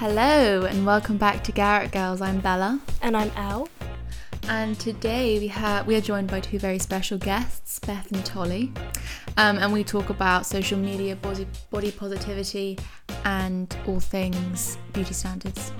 [0.00, 2.22] Hello and welcome back to Garrett Girls.
[2.22, 3.68] I'm Bella, And I'm Elle.
[4.48, 8.72] and today we have we are joined by two very special guests, Beth and Tolly,
[9.36, 12.78] um, and we talk about social media, body, body positivity,
[13.26, 15.70] and all things beauty standards.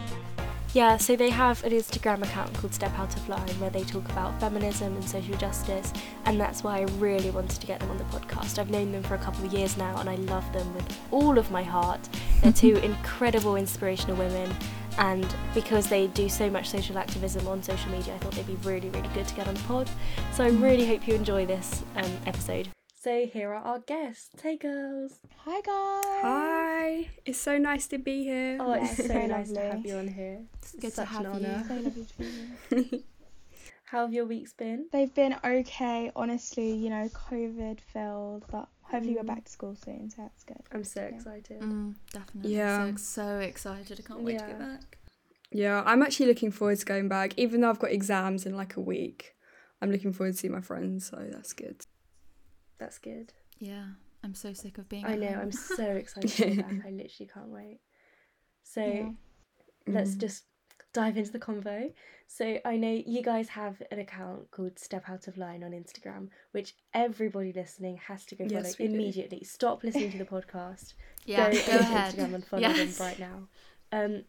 [0.73, 4.09] Yeah, so they have an Instagram account called Step Out of Line where they talk
[4.11, 5.93] about feminism and social justice,
[6.27, 8.57] and that's why I really wanted to get them on the podcast.
[8.57, 11.39] I've known them for a couple of years now, and I love them with all
[11.39, 12.09] of my heart.
[12.41, 14.55] They're two incredible, inspirational women,
[14.99, 18.55] and because they do so much social activism on social media, I thought they'd be
[18.63, 19.91] really, really good to get on the pod.
[20.35, 22.69] So I really hope you enjoy this um, episode.
[23.03, 24.29] So here are our guests.
[24.43, 25.21] Hey, girls.
[25.47, 26.23] Hi guys.
[26.23, 28.59] Hi, it's so nice to be here.
[28.61, 30.41] Oh, it's Yeah, so so nice to have you on here.
[30.59, 31.49] It's good to Such have an you.
[31.49, 31.65] honour.
[31.67, 33.01] So lovely to be here.
[33.85, 34.87] How have your weeks been?
[34.93, 39.27] They've been okay, honestly, you know, COVID filled, but hopefully we're Mm.
[39.29, 40.61] back to school soon, so that's good.
[40.71, 41.07] I'm so Yeah.
[41.17, 41.61] excited.
[41.63, 42.55] Mm, definitely.
[42.55, 42.91] Yeah.
[42.97, 43.99] So, so excited.
[43.99, 44.99] I can't wait to get back.
[45.51, 48.77] Yeah, I'm actually looking forward to going back, even though I've got exams in like
[48.77, 49.35] a week.
[49.81, 51.87] I'm looking forward to see my friends, so that's good.
[52.81, 53.33] That's good.
[53.61, 53.85] Yeah.
[54.25, 55.07] I'm so sick of being.
[55.07, 55.29] I know.
[55.29, 55.39] home.
[55.43, 56.73] I'm so excited to be back.
[56.87, 57.79] I literally can't wait.
[58.65, 59.11] So Yeah.
[59.87, 60.19] let's Mm.
[60.19, 60.45] just
[60.93, 61.93] dive into the convo.
[62.27, 66.29] So I know you guys have an account called Step Out of Line on Instagram,
[66.53, 68.95] which everybody listening has to go follow Yes, we do.
[68.95, 69.43] immediately.
[69.45, 70.95] Stop listening to the podcast.
[71.27, 71.51] yeah.
[71.51, 72.15] go, Go, ahead.
[72.15, 72.97] Instagram and follow Yes.
[72.99, 73.49] them right now.
[73.93, 74.25] Um,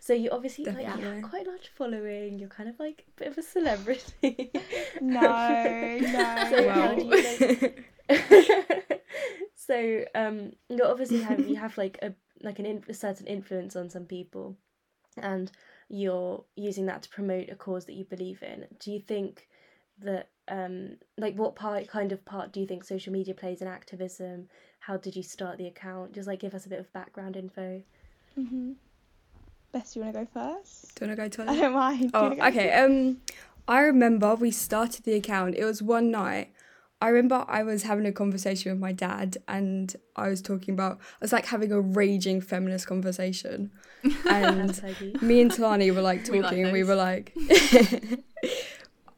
[0.00, 2.38] so you obviously like you have quite a large following.
[2.38, 4.50] You're kind of like a bit of a celebrity.
[5.00, 6.46] No, no.
[6.50, 7.84] So how do you like?
[9.54, 13.76] so um, you obviously have you have like a like an in, a certain influence
[13.76, 14.56] on some people,
[15.16, 15.50] and
[15.88, 18.66] you're using that to promote a cause that you believe in.
[18.78, 19.48] Do you think
[20.02, 23.68] that um like what part kind of part do you think social media plays in
[23.68, 24.48] activism?
[24.80, 26.12] How did you start the account?
[26.12, 27.82] Just like give us a bit of background info.
[28.34, 28.72] hmm
[29.72, 30.94] Beth, you want to go first?
[30.94, 32.10] Do you want to go to I don't mind.
[32.14, 32.72] Oh, wanna okay.
[32.72, 33.20] Um,
[33.68, 35.56] I remember we started the account.
[35.56, 36.52] It was one night.
[37.00, 40.98] I remember I was having a conversation with my dad, and I was talking about.
[40.98, 43.70] I was like having a raging feminist conversation,
[44.28, 44.80] and
[45.20, 47.34] me and Talani were like We talking like and we were like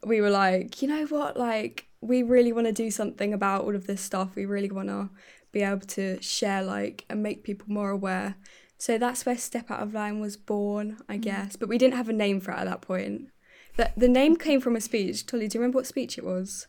[0.05, 3.75] we were like, you know what, like we really want to do something about all
[3.75, 4.35] of this stuff.
[4.35, 5.09] We really want to
[5.51, 8.35] be able to share like and make people more aware.
[8.77, 11.21] So that's where Step Out of Line was born, I Mm.
[11.21, 11.55] guess.
[11.57, 13.29] But we didn't have a name for it at that point.
[13.75, 15.25] The, the name came from a speech.
[15.25, 16.67] Tolly, do you remember what speech it was?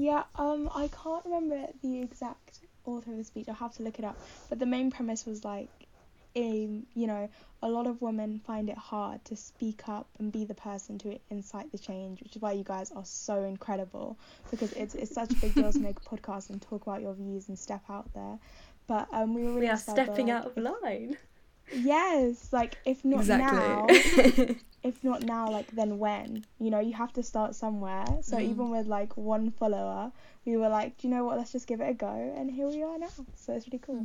[0.00, 3.48] Yeah, um, I can't remember the exact author of the speech.
[3.48, 4.16] I'll have to look it up.
[4.48, 5.70] But the main premise was like,
[6.36, 7.28] um, you know,
[7.62, 11.18] a lot of women find it hard to speak up and be the person to
[11.30, 14.16] incite the change, which is why you guys are so incredible
[14.52, 17.14] because it's it's such a big deal to make a podcast and talk about your
[17.14, 18.38] views and step out there.
[18.86, 21.16] But um, we were really We are stepping like, out of line.
[21.70, 23.86] Yes, like if not now,
[24.82, 26.44] if not now, like then when?
[26.58, 28.06] You know, you have to start somewhere.
[28.22, 28.42] So Mm.
[28.50, 30.12] even with like one follower,
[30.44, 31.36] we were like, do you know what?
[31.38, 33.08] Let's just give it a go, and here we are now.
[33.36, 34.04] So it's really cool.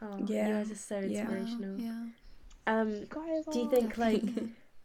[0.00, 0.48] Oh, you Yeah.
[0.48, 1.78] guys are so inspirational.
[1.78, 2.04] Yeah.
[2.66, 4.22] Um, You guys do you think like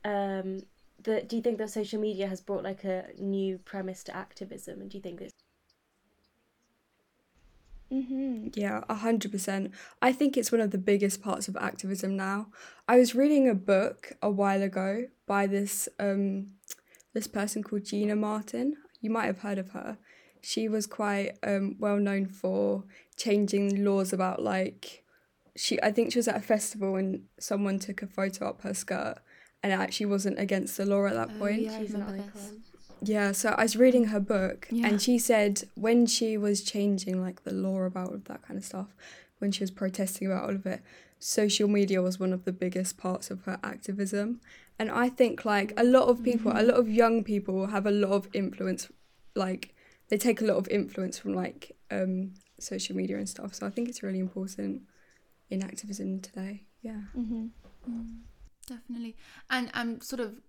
[0.06, 0.64] um
[1.04, 4.81] that do you think that social media has brought like a new premise to activism
[4.81, 5.34] and do you think it's
[7.94, 8.52] Mhm.
[8.56, 9.72] Yeah, a hundred percent.
[10.02, 12.48] I think it's one of the biggest parts of activism now.
[12.88, 16.48] I was reading a book a while ago by this um
[17.14, 18.78] this person called Gina Martin.
[19.02, 19.98] You might have heard of her.
[20.42, 22.84] She was quite um well known for
[23.16, 25.04] changing laws about like
[25.56, 28.74] she I think she was at a festival and someone took a photo up her
[28.74, 29.18] skirt
[29.62, 31.62] and it actually wasn't against the law at that Oh, point.
[31.62, 31.75] yeah.
[31.75, 32.54] I she's an remember this.
[33.02, 34.88] Yeah, so I was reading her book Yeah.
[34.88, 38.58] and she said when she was changing like the law about all of that kind
[38.58, 38.96] of stuff,
[39.40, 40.81] when she was protesting about all of it,
[41.20, 44.40] social media was one of the biggest parts of her activism.
[44.80, 47.92] And I think like a lot of people, a lot of young people have a
[47.92, 48.90] lot of influence
[49.36, 49.74] like
[50.10, 53.54] they take a lot of influence from like um social media and stuff.
[53.56, 54.84] So I think it's really important
[55.50, 56.63] in activism today.
[56.81, 57.01] Yeah.
[57.16, 57.50] Mhm.
[57.89, 58.22] Mm,
[58.68, 59.16] definitely.
[59.50, 60.39] And I'm sort of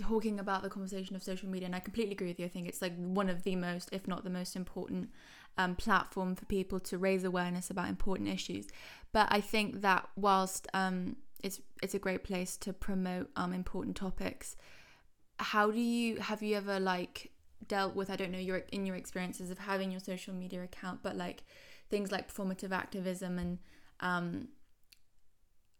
[0.00, 2.46] talking about the conversation of social media, and I completely agree with you.
[2.46, 5.10] I think it's like one of the most, if not the most important
[5.58, 8.66] um, platform for people to raise awareness about important issues.
[9.12, 13.96] But I think that whilst um, it's it's a great place to promote um, important
[13.96, 14.56] topics,
[15.38, 17.30] how do you have you ever like
[17.68, 21.00] dealt with I don't know your in your experiences of having your social media account,
[21.02, 21.44] but like
[21.90, 23.58] things like performative activism and
[24.00, 24.48] um,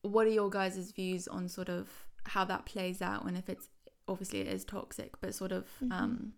[0.02, 1.88] what are your guys' views on sort of
[2.24, 3.68] how that plays out and if it's
[4.10, 5.92] obviously it is toxic but sort of Mhm.
[5.92, 6.32] um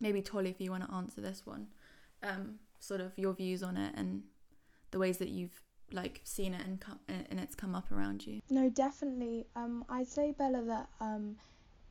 [0.00, 1.68] maybe Tolly if you want to answer this one
[2.22, 4.22] um sort of your views on it and
[4.90, 5.62] the ways that you've
[5.92, 9.46] like seen it and come and it's come up around you No, definitely.
[9.56, 11.36] Um, I'd say Bella that um,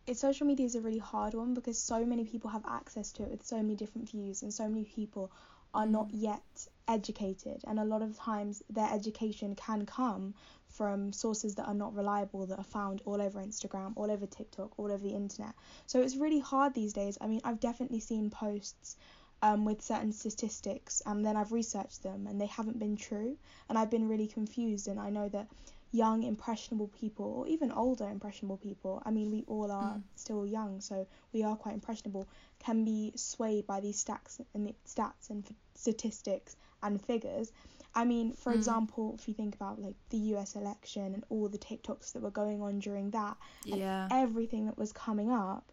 [0.07, 3.23] it, social media is a really hard one because so many people have access to
[3.23, 5.31] it with so many different views, and so many people
[5.73, 10.33] are not yet educated, and a lot of times their education can come
[10.79, 14.79] from sources that are not reliable that are found all over Instagram, all over TikTok,
[14.79, 15.53] all over the internet.
[15.87, 17.17] So it's really hard these days.
[17.19, 18.95] I mean, I've definitely seen posts
[19.41, 23.37] um, with certain statistics and then I've researched them and they haven't been true
[23.67, 25.47] and I've been really confused and I know that
[25.91, 30.03] young impressionable people or even older impressionable people I mean we all are Mm.
[30.15, 32.27] still young so we are quite impressionable
[32.59, 37.51] can be swayed by these stats and the stats and f- statistics and figures
[37.95, 38.53] I mean for Mm.
[38.53, 42.31] example if you think about like the US election and all the TikToks that were
[42.31, 43.37] going on during that
[43.71, 45.71] and yeah everything that was coming up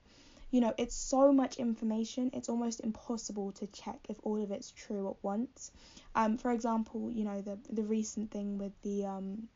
[0.50, 4.70] you know it's so much information it's almost impossible to check if all of it's
[4.70, 5.70] true at once
[6.14, 9.48] um for example you know the the recent thing with the um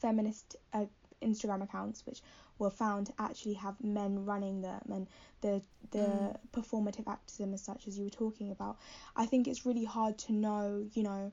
[0.00, 0.84] feminist uh,
[1.22, 2.20] instagram accounts which
[2.58, 5.08] were found to actually have men running them and
[5.40, 6.36] the the Mm.
[6.52, 8.76] performative activism as such as you were talking about
[9.16, 11.32] i think it's really hard to know you know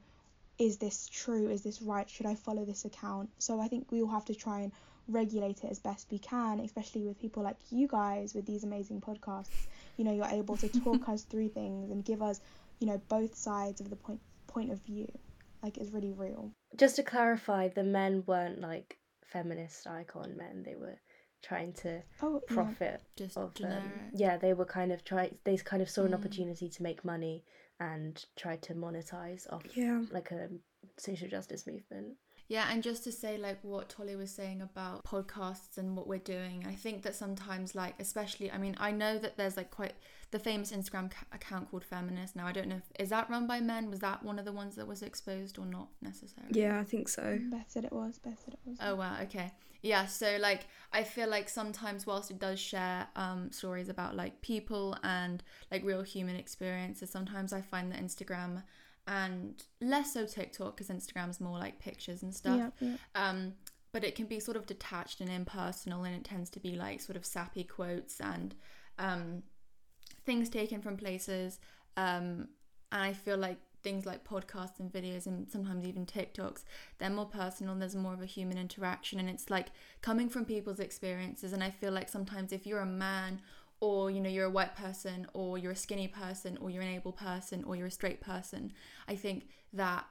[0.60, 4.02] is this true is this right should i follow this account so i think we
[4.02, 4.72] all have to try and
[5.10, 9.02] regulate it as best we can, especially with people like you guys with these amazing
[9.02, 9.50] podcasts.
[9.98, 12.40] You know, you're able to talk us through things and give us,
[12.80, 15.12] you know, both sides of the point point of view.
[15.62, 16.52] Like it's really real.
[16.78, 20.64] Just to clarify, the men weren't like feminist icon men.
[20.64, 21.02] They were
[21.42, 22.56] trying to Oh, yeah.
[22.56, 26.04] profit just of generic um, yeah they were kind of trying they kind of saw
[26.06, 26.20] an Mm.
[26.20, 27.44] opportunity to make money
[27.84, 30.02] and tried to monetize off Yeah.
[30.12, 30.50] like a
[30.98, 32.16] social justice movement
[32.48, 36.20] Yeah, and just to say like what Tolly was saying about podcasts and what we're
[36.20, 39.94] doing, I think that sometimes like especially I mean I know that there's like quite
[40.32, 42.36] the famous Instagram ca- account called Feminist.
[42.36, 43.90] Now I don't know if is that run by men?
[43.90, 46.60] Was that one of the ones that was exposed or not necessarily?
[46.60, 47.40] Yeah, I think so.
[47.50, 48.20] Beth said it was.
[48.20, 48.78] Beth said it was.
[48.82, 49.52] Oh wow, okay.
[49.82, 54.42] Yeah, so like I feel like sometimes whilst it does share um stories about like
[54.42, 58.64] people and like real human experiences, sometimes I find that Instagram
[59.08, 62.72] and less so TikTok because Instagram's more like pictures and stuff.
[62.80, 62.96] Yeah, yeah.
[63.16, 63.54] Um
[63.92, 67.00] but it can be sort of detached and impersonal and it tends to be like
[67.00, 68.56] sort of sappy quotes and
[68.98, 69.44] um
[70.26, 71.60] things taken from places
[71.98, 72.48] um
[72.92, 76.64] and I feel like things like podcasts and videos and sometimes even TikToks
[76.98, 79.68] they're more personal and there's more of a human interaction and it's like
[80.02, 83.42] coming from people's experiences and I feel like sometimes if you're a man
[83.84, 86.96] or you know you're a white person or you're a skinny person or you're an
[86.96, 88.72] able person or you're a straight person
[89.10, 90.06] I think that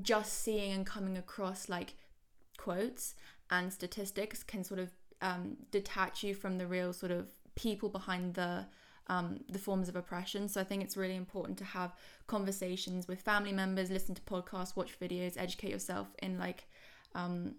[0.00, 1.92] just seeing and coming across like
[2.56, 3.14] quotes
[3.50, 4.90] and statistics can sort of
[5.20, 8.66] um, detach you from the real sort of people behind the
[9.10, 10.48] um, the forms of oppression.
[10.48, 11.94] So I think it's really important to have
[12.26, 16.66] conversations with family members, listen to podcasts, watch videos, educate yourself in like
[17.14, 17.54] um,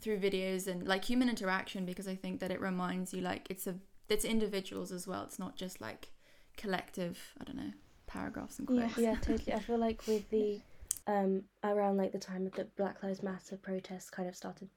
[0.00, 3.68] through videos and like human interaction because I think that it reminds you like it's
[3.68, 3.76] a
[4.10, 5.22] it's individuals as well.
[5.24, 6.10] It's not just like
[6.56, 7.18] collective.
[7.40, 7.72] I don't know
[8.06, 8.88] paragraphs and Yeah.
[8.88, 8.98] quotes.
[8.98, 10.60] yeah totally i feel like with the
[11.06, 14.68] um around like the time of the black lives matter protests kind of started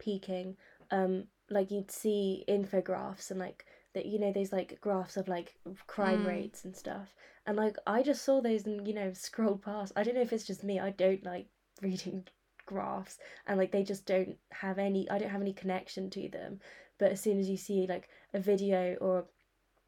[0.00, 0.56] peaking
[0.90, 3.64] um like you'd see infographics and like
[3.94, 5.54] that you know those like graphs of like
[5.86, 6.26] crime Mm.
[6.26, 7.14] rates and stuff
[7.46, 10.32] and like i just saw those and you know scrolled past i don't know if
[10.32, 11.46] it's just me i don't like
[11.80, 12.26] reading
[12.66, 16.58] graphs and like they just don't have any i don't have any connection to them
[17.00, 19.26] but as soon as you see like a video or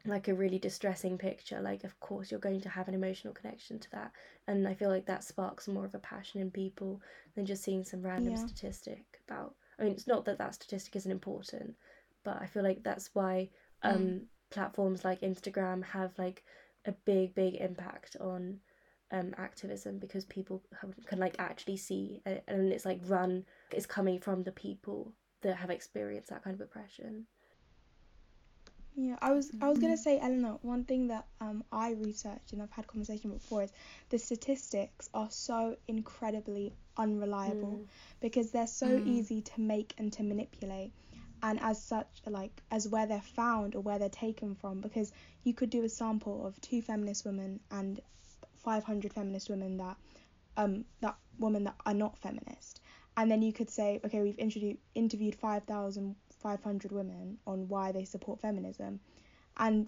[0.05, 3.79] like a really distressing picture like of course you're going to have an emotional connection
[3.79, 4.11] to that
[4.47, 7.01] and i feel like that sparks more of a passion in people
[7.35, 8.45] than just seeing some random Yeah.
[8.47, 11.75] statistic about i mean it's not that that statistic isn't important
[12.25, 13.49] but i feel like that's why
[13.83, 14.27] um Mm.
[14.51, 16.43] platforms like instagram have like
[16.85, 18.59] a big big impact on
[19.11, 23.85] um activism because people have, can like actually see uh, and it's like run it's
[23.85, 27.27] coming from the people that have experienced that kind of oppression
[28.95, 32.61] Yeah, I was I was gonna say, Eleanor, one thing that um I researched and
[32.61, 33.71] I've had conversation before is
[34.09, 37.87] the statistics are so incredibly unreliable Mm.
[38.21, 39.05] because they're so Mm.
[39.05, 40.93] easy to make and to manipulate,
[41.43, 45.11] and as such, like as where they're found or where they're taken from, because
[45.43, 47.99] you could do a sample of two feminist women and
[48.55, 49.97] 500 feminist women that
[50.57, 52.79] um that women that are not feminist,
[53.17, 58.39] and then you could say, okay, we've introduced interviewed 5,500 women on why they support
[58.41, 58.99] feminism,
[59.57, 59.87] and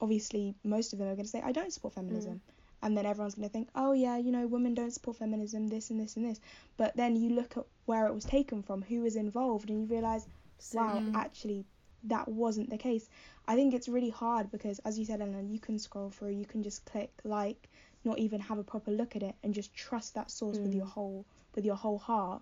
[0.00, 2.40] obviously most of them are going to say, I don't support feminism.
[2.80, 5.90] And then everyone's going to think, oh yeah, you know, women don't support feminism, this
[5.90, 6.40] and this and this.
[6.76, 9.86] But then you look at where it was taken from, who was involved, and you
[9.86, 10.28] realize,
[10.60, 11.14] So- wow, Mm.
[11.16, 11.64] actually,
[12.04, 13.08] that wasn't the case.
[13.48, 16.46] I think it's really hard because, as you said, Ellen, you can scroll through, you
[16.46, 17.68] can just click like,
[18.04, 20.76] not even have a proper look at it, and just trust that source with Mm.
[20.76, 21.24] your whole
[21.58, 22.40] with your whole heart.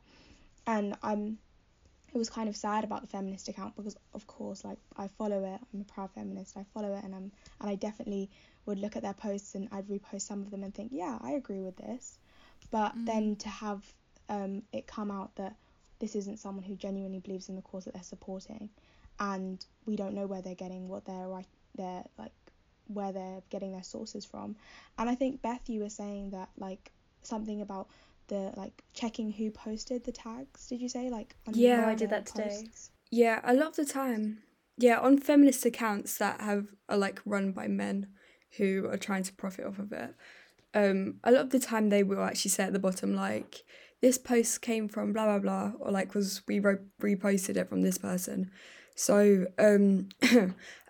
[0.66, 1.38] And I'm
[2.14, 5.42] it was kind of sad about the feminist account because of course like I follow
[5.54, 5.60] it.
[5.72, 6.54] I'm a proud feminist.
[6.56, 8.28] I follow it and I'm and I definitely
[8.66, 11.32] would look at their posts and I'd repost some of them and think, yeah, I
[11.32, 12.18] agree with this.
[12.70, 13.06] But mm.
[13.06, 13.82] then to have
[14.28, 15.56] um, it come out that
[15.98, 18.68] this isn't someone who genuinely believes in the cause that they're supporting,
[19.18, 22.32] and we don't know where they're getting what they're right, they're like
[22.88, 24.56] where they're getting their sources from.
[24.98, 26.90] And I think Beth, you were saying that like
[27.22, 27.88] something about
[28.28, 30.66] the like checking who posted the tags.
[30.68, 31.36] Did you say like?
[31.52, 32.68] yeah, I did that today.
[33.10, 34.38] Yeah, a lot of the time.
[34.78, 38.08] Yeah, on feminist accounts that have are like run by men
[38.56, 40.14] who are trying to profit off of it.
[40.74, 43.64] Um, a lot of the time they will actually say at the bottom like
[44.02, 47.80] this post came from blah blah blah or like was we re- reposted it from
[47.80, 48.50] this person
[48.96, 50.08] so um,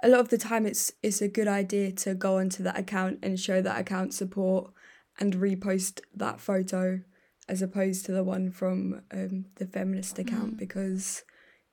[0.02, 3.18] a lot of the time, it's it's a good idea to go onto that account
[3.22, 4.72] and show that account support
[5.18, 7.00] and repost that photo
[7.48, 10.58] as opposed to the one from um, the feminist account mm.
[10.58, 11.24] because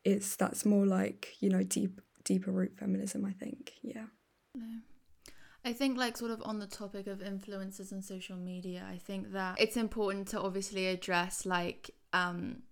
[0.04, 3.26] it's that's more like you know deep deeper root feminism.
[3.26, 4.06] I think, yeah.
[5.66, 9.32] I think, like, sort of on the topic of influencers and social media, I think
[9.32, 12.64] that it's important to obviously address, like, um,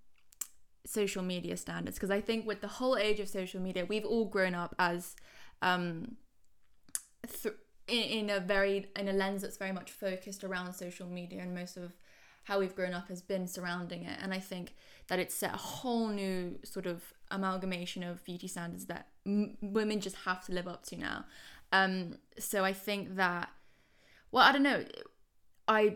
[0.85, 4.25] social media standards because I think with the whole age of social media, we've all
[4.25, 5.15] grown up as
[5.61, 6.17] um,
[7.43, 7.55] th-
[7.87, 11.53] in, in a very in a lens that's very much focused around social media, and
[11.53, 11.93] most of
[12.43, 14.17] how we've grown up has been surrounding it.
[14.21, 14.73] And I think
[15.07, 19.99] that it's set a whole new sort of amalgamation of beauty standards that m- women
[19.99, 21.25] just have to live up to now.
[21.71, 23.49] Um, so I think that,
[24.31, 24.83] well, I don't know
[25.67, 25.95] I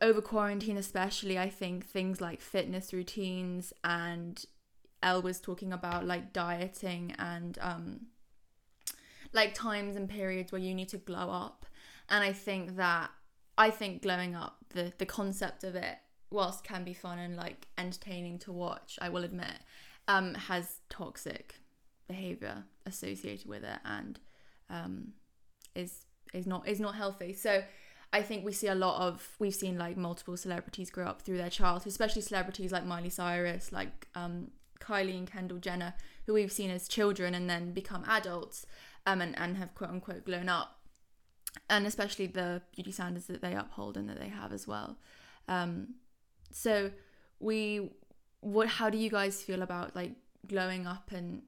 [0.00, 4.44] over quarantine especially I think things like fitness routines and
[5.02, 8.06] Elle was talking about like dieting and um
[9.32, 11.66] like times and periods where you need to glow up
[12.08, 13.10] and I think that
[13.58, 15.96] I think glowing up the the concept of it
[16.30, 19.60] whilst can be fun and like entertaining to watch I will admit
[20.08, 21.56] um has toxic
[22.08, 24.18] behavior associated with it and
[24.68, 25.12] um
[25.74, 27.32] is is not is not healthy.
[27.32, 27.62] So
[28.12, 31.38] I think we see a lot of we've seen like multiple celebrities grow up through
[31.38, 35.94] their childhood, especially celebrities like Miley Cyrus, like um, Kylie and Kendall Jenner,
[36.26, 38.66] who we've seen as children and then become adults,
[39.06, 40.75] um, and and have quote unquote grown up,
[41.68, 44.96] and especially the beauty standards that they uphold and that they have as well.
[45.48, 45.94] Um,
[46.52, 46.90] so
[47.40, 47.90] we,
[48.40, 48.68] what?
[48.68, 50.12] How do you guys feel about like
[50.46, 51.42] glowing up and?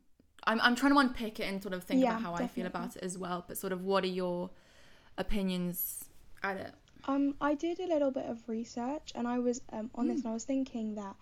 [0.44, 2.44] I'm I'm trying to unpick it and sort of think yeah, about how definitely.
[2.44, 3.44] I feel about it as well.
[3.46, 4.50] But sort of, what are your
[5.18, 6.04] opinions
[6.42, 6.72] at it?
[7.06, 10.10] Um, I did a little bit of research and I was um, on mm.
[10.10, 11.16] this and I was thinking that,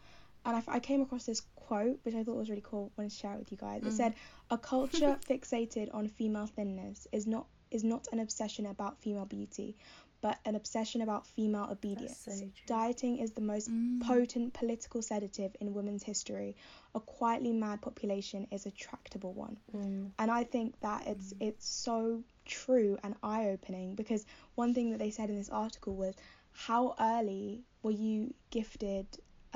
[0.44, 2.92] and I, I, came across this quote which I thought was really cool.
[2.96, 3.82] Wanted to share it with you guys.
[3.82, 3.88] Mm.
[3.88, 4.14] It said,
[4.50, 9.76] "A culture fixated on female thinness is not is not an obsession about female beauty,
[10.20, 12.18] but an obsession about female obedience.
[12.24, 14.00] So Dieting is the most mm.
[14.02, 16.56] potent political sedative in women's history.
[16.94, 19.58] A quietly mad population is a tractable one.
[19.74, 20.10] Mm.
[20.18, 21.48] And I think that it's mm.
[21.48, 26.14] it's so true and eye-opening because one thing that they said in this article was
[26.52, 29.06] how early were you gifted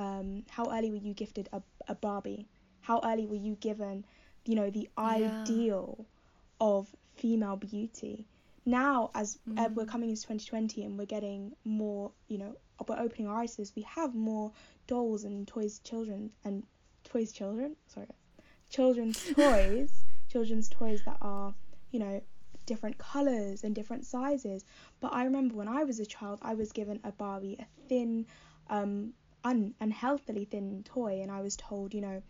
[0.00, 2.46] um, how early were you gifted a, a Barbie?
[2.80, 4.04] How early were you given,
[4.46, 5.42] you know, the yeah.
[5.42, 6.06] ideal
[6.60, 6.88] of
[7.20, 8.26] female beauty?
[8.66, 9.58] now as mm.
[9.58, 12.54] uh, we're coming into 2020 and we're getting more you know
[12.88, 14.52] we're opening our eyes to this we have more
[14.86, 16.62] dolls and toys children and
[17.04, 18.06] toys children sorry
[18.68, 21.54] children's toys children's toys that are
[21.90, 22.20] you know
[22.66, 24.64] different colors and different sizes
[25.00, 28.26] but i remember when i was a child i was given a barbie a thin
[28.68, 29.12] um
[29.44, 32.22] un- unhealthily thin toy and i was told you know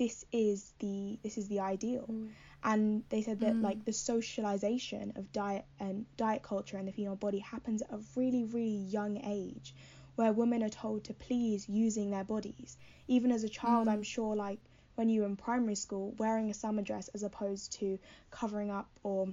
[0.00, 2.28] this is the this is the ideal mm
[2.62, 3.62] and they said that mm.
[3.62, 7.98] like the socialization of diet and diet culture and the female body happens at a
[8.16, 9.74] really really young age
[10.16, 12.76] where women are told to please using their bodies
[13.08, 13.92] even as a child mm.
[13.92, 14.58] i'm sure like
[14.96, 17.98] when you were in primary school wearing a summer dress as opposed to
[18.30, 19.26] covering up or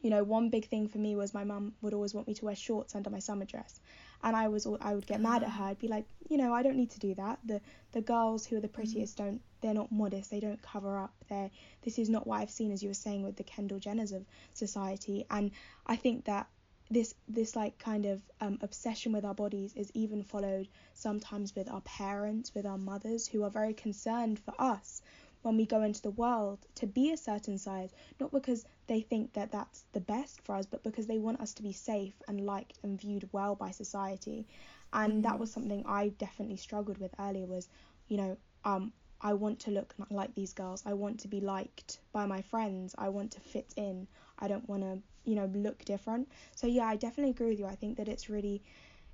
[0.00, 2.44] you know one big thing for me was my mum would always want me to
[2.44, 3.80] wear shorts under my summer dress
[4.22, 5.64] and I was I would get mad at her.
[5.64, 7.38] I'd be like, you know, I don't need to do that.
[7.44, 7.60] The
[7.92, 8.72] the girls who are the mm.
[8.72, 10.30] prettiest don't they're not modest.
[10.30, 11.14] They don't cover up.
[11.28, 11.50] They
[11.82, 14.24] this is not what I've seen as you were saying with the Kendall Jenners of
[14.52, 15.26] society.
[15.30, 15.52] And
[15.86, 16.48] I think that
[16.90, 21.70] this this like kind of um, obsession with our bodies is even followed sometimes with
[21.70, 25.00] our parents, with our mothers who are very concerned for us
[25.42, 29.32] when we go into the world to be a certain size, not because they think
[29.32, 32.44] that that's the best for us, but because they want us to be safe and
[32.44, 34.46] liked and viewed well by society.
[34.92, 35.22] And mm-hmm.
[35.22, 37.68] that was something I definitely struggled with earlier was,
[38.08, 38.92] you know, um,
[39.22, 40.82] I want to look like these girls.
[40.86, 42.94] I want to be liked by my friends.
[42.96, 44.06] I want to fit in.
[44.38, 46.28] I don't want to, you know, look different.
[46.54, 47.66] So yeah, I definitely agree with you.
[47.66, 48.62] I think that it's really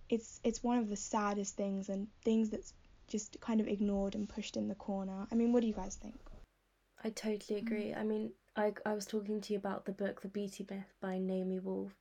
[0.09, 2.73] it's it's one of the saddest things and things that's
[3.09, 5.27] just kind of ignored and pushed in the corner.
[5.31, 6.19] I mean, what do you guys think?
[7.05, 7.95] I totally agree.
[7.95, 11.19] I mean, I I was talking to you about the book The Beauty Myth by
[11.19, 11.93] Naomi Wolf,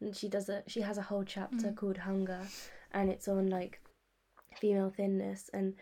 [0.00, 1.76] and she does a she has a whole chapter Mm.
[1.76, 2.46] called Hunger,
[2.92, 3.80] and it's on like
[4.60, 5.74] female thinness and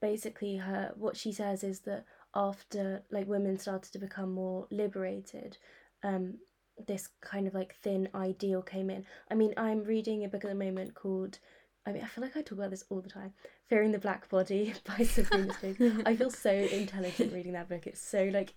[0.00, 5.58] basically her what she says is that after like women started to become more liberated,
[6.02, 6.38] um,
[6.86, 9.04] this kind of like thin ideal came in.
[9.30, 11.38] I mean, I'm reading a book at the moment called.
[11.84, 13.32] I mean, I feel like I talk about this all the time.
[13.68, 16.02] Fearing the Black Body by Sabrina Strings.
[16.06, 17.86] I feel so intelligent reading that book.
[17.86, 18.54] It's so like,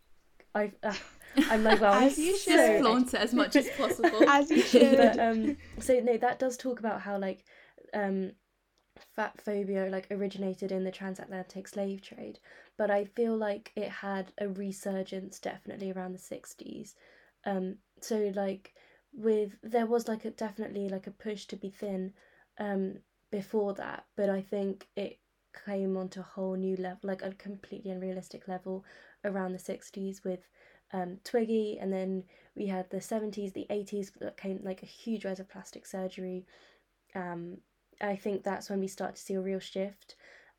[0.53, 0.93] I, uh,
[1.49, 2.57] I'm like, wow, I'm As you so should.
[2.57, 4.29] Just flaunt it as much as possible.
[4.29, 4.97] As you should.
[4.97, 7.43] but um so no that does talk about how like
[7.93, 8.31] um
[9.15, 12.39] fat phobia like originated in the transatlantic slave trade
[12.77, 16.93] but i feel like it had a resurgence definitely around the 60s
[17.45, 18.73] um so like
[19.13, 22.13] with there was like a definitely like a push to be thin
[22.57, 22.95] um
[23.35, 25.19] before that but i think it
[25.65, 28.85] came onto a whole new level like a completely unrealistic level
[29.25, 30.39] around the 60s with
[30.93, 32.23] um twiggy and then
[32.55, 36.45] we had the 70s the 80s that came like a huge rise of plastic surgery.
[37.13, 37.57] Um
[38.01, 40.15] i think that's when we start to see a real shift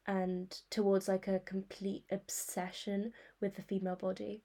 [0.06, 4.42] and towards like a complete obsession with the female body.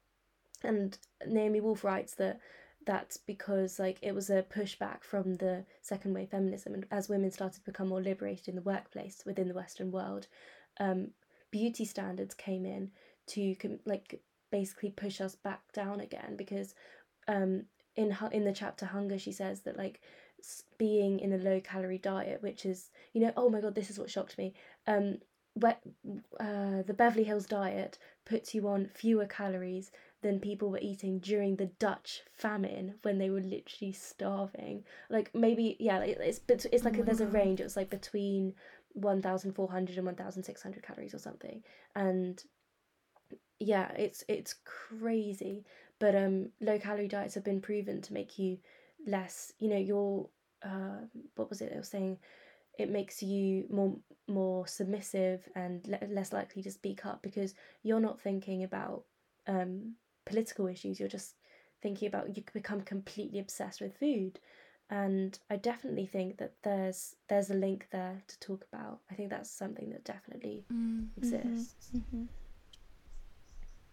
[0.63, 0.97] And
[1.27, 2.39] naomi wolf writes that
[2.85, 7.31] that's because like it was a pushback from the second wave feminism and as women
[7.31, 10.27] started to become more liberated in the workplace within the western world
[10.79, 11.09] um
[11.51, 12.89] beauty standards came in
[13.27, 14.21] to like
[14.51, 16.73] basically push us back down again because
[17.27, 17.63] um
[17.95, 20.01] in in the chapter hunger she says that like
[20.77, 23.99] being in a low calorie diet which is you know oh my god this is
[23.99, 24.53] what shocked me.
[24.87, 25.17] Um
[25.55, 25.81] wet,
[26.39, 29.91] uh, the Beverly Hills diet puts you on fewer calories
[30.21, 34.83] than people were eating during the Dutch famine when they were literally starving.
[35.09, 37.59] Like maybe yeah, like, it's bet- it's like Oh my there's a range.
[37.59, 38.53] It was like between
[38.93, 41.63] 1,400 and 1,600 calories or something,
[41.95, 42.43] and
[43.59, 45.65] yeah, it's it's crazy.
[45.99, 48.57] But um, low calorie diets have been proven to make you
[49.05, 49.53] less.
[49.59, 50.29] You know, your
[50.63, 51.05] uh,
[51.35, 51.71] what was it?
[51.71, 52.17] It was saying
[52.77, 53.95] it makes you more
[54.27, 57.53] more submissive and le- less likely to speak up because
[57.83, 59.03] you're not thinking about
[59.47, 60.99] um, political issues.
[60.99, 61.35] You're just
[61.81, 64.39] thinking about you become completely obsessed with food,
[64.89, 68.99] and I definitely think that there's there's a link there to talk about.
[69.09, 71.07] I think that's something that definitely Mm.
[71.17, 71.89] exists.
[71.95, 72.27] Mhm.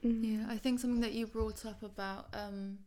[0.04, 0.24] Mm.
[0.24, 2.78] Yeah, I think something that you brought up about um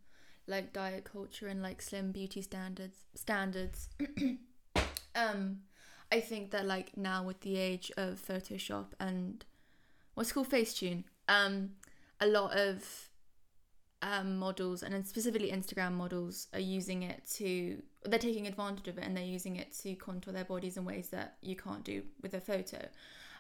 [0.47, 3.89] like diet culture and like slim beauty standards standards
[5.15, 5.59] um
[6.11, 9.45] I think that like now with the age of Photoshop and
[10.13, 11.71] what's it called Facetune um
[12.19, 13.09] a lot of
[14.01, 19.03] um models and specifically Instagram models are using it to they're taking advantage of it
[19.03, 22.33] and they're using it to contour their bodies in ways that you can't do with
[22.33, 22.79] a photo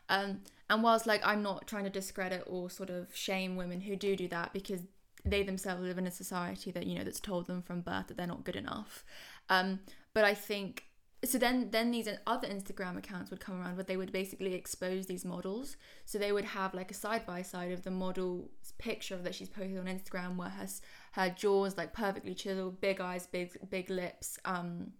[0.09, 3.95] um, and whilst like I'm not trying to discredit or sort of shame women who
[3.95, 4.81] do do that because
[5.23, 8.17] they themselves live in a society that you know that's told them from birth that
[8.17, 9.03] they're not good enough.
[9.49, 9.79] Um,
[10.13, 10.85] but I think
[11.23, 11.37] so.
[11.37, 15.25] Then then these other Instagram accounts would come around where they would basically expose these
[15.25, 15.77] models.
[16.05, 19.49] So they would have like a side by side of the model's picture that she's
[19.49, 20.67] posted on Instagram where her
[21.13, 24.93] her jaws like perfectly chiseled, big eyes, big big lips, um,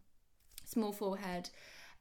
[0.65, 1.49] small forehead.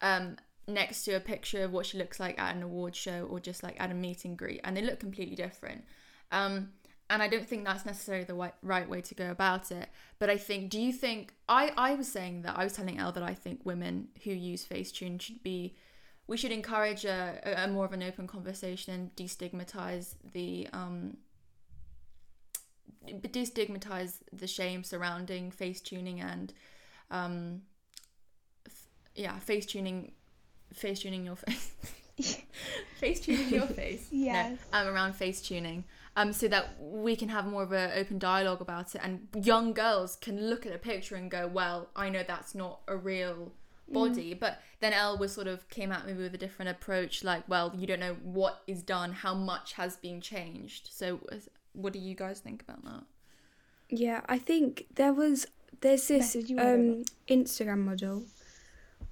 [0.02, 3.40] Um, next to a picture of what she looks like at an award show or
[3.40, 5.84] just like at a meet and greet and they look completely different
[6.32, 6.70] um
[7.10, 10.30] and i don't think that's necessarily the right, right way to go about it but
[10.30, 13.22] i think do you think i i was saying that i was telling elle that
[13.22, 15.74] i think women who use facetune should be
[16.26, 21.16] we should encourage a, a, a more of an open conversation and destigmatize the um
[23.08, 26.52] destigmatize the shame surrounding face tuning and
[27.10, 27.62] um
[28.66, 30.12] f- yeah face tuning
[30.72, 31.72] face tuning your face
[32.98, 34.58] face tuning your face Yes.
[34.72, 35.84] no, um around face tuning
[36.16, 39.00] um so that we can have more of an open dialogue about it.
[39.04, 42.80] And young girls can look at a picture and go well i know that's not
[42.88, 43.52] a real
[43.92, 44.34] body.
[44.34, 47.72] But then Elle was sort of came at me with a different approach like well
[47.76, 50.88] you don't know what is done how much has been changed.
[50.92, 51.20] So
[51.72, 53.04] what do you guys think about that?
[53.88, 55.46] Yeah, I think there was
[55.80, 58.24] there's this Becky, do you wanna go um Instagram model.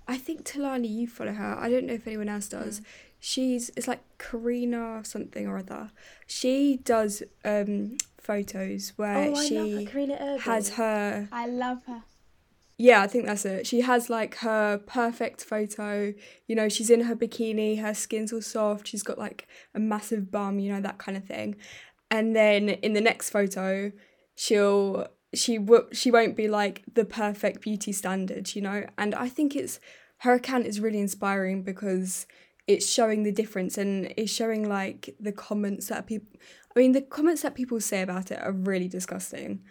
[0.06, 1.56] I think Talani, you follow her.
[1.58, 2.80] I don't know if anyone else does.
[3.20, 5.90] She's it's like Karina something or other.
[6.26, 9.90] She does um photos where oh, I she love her.
[9.90, 12.02] Karina has her I love her.
[12.76, 13.66] yeah, I think that's it.
[13.66, 16.14] She has like her perfect photo.
[16.46, 20.30] You know, she's in her bikini, her skin's all soft, she's got like a massive
[20.30, 21.56] bum, you know, that kind of thing.
[22.10, 23.92] And then in the next photo,
[24.34, 28.86] she'll she w- she won't be like the perfect beauty standard, you know.
[28.96, 29.80] And I think it's
[30.18, 32.26] her account is really inspiring because
[32.68, 36.28] it's showing the difference and it's showing like the comments that people
[36.76, 39.64] I mean the comments that people say about it are really disgusting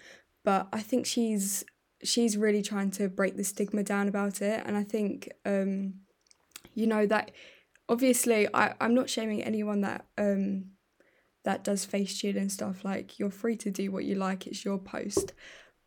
[0.43, 1.63] but I think she's
[2.03, 5.93] she's really trying to break the stigma down about it and I think um
[6.73, 7.31] you know that
[7.87, 10.71] obviously I, I'm not shaming anyone that um
[11.45, 14.65] that does face shield and stuff like you're free to do what you like it's
[14.65, 15.33] your post